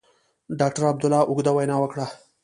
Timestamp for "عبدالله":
0.91-1.21